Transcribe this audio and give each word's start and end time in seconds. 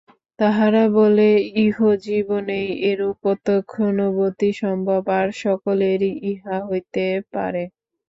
তাঁহারা 0.39 0.83
বলেন, 0.95 1.33
ইহজীবনেই 1.63 2.69
এরূপ 2.89 3.15
প্রত্যক্ষানুভূতি 3.23 4.49
সম্ভব, 4.61 5.01
আর 5.19 5.27
সকলেরই 5.43 6.11
ইহা 6.31 6.57
হইতে 6.67 7.03
পারে। 7.33 7.63